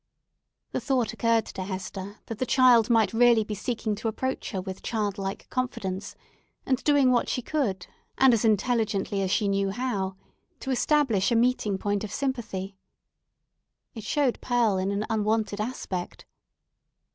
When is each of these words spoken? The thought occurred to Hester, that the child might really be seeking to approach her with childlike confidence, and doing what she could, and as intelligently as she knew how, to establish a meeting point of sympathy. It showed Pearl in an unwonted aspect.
The 0.71 0.79
thought 0.81 1.13
occurred 1.13 1.45
to 1.45 1.63
Hester, 1.63 2.17
that 2.25 2.39
the 2.39 2.45
child 2.47 2.89
might 2.89 3.13
really 3.13 3.43
be 3.43 3.53
seeking 3.53 3.93
to 3.97 4.07
approach 4.07 4.49
her 4.49 4.59
with 4.59 4.81
childlike 4.81 5.47
confidence, 5.51 6.15
and 6.65 6.83
doing 6.83 7.11
what 7.11 7.29
she 7.29 7.43
could, 7.43 7.85
and 8.17 8.33
as 8.33 8.43
intelligently 8.43 9.21
as 9.21 9.29
she 9.29 9.47
knew 9.47 9.69
how, 9.69 10.15
to 10.61 10.71
establish 10.71 11.29
a 11.31 11.35
meeting 11.35 11.77
point 11.77 12.03
of 12.03 12.11
sympathy. 12.11 12.75
It 13.93 14.03
showed 14.03 14.41
Pearl 14.41 14.79
in 14.79 14.89
an 14.89 15.05
unwonted 15.07 15.61
aspect. 15.61 16.25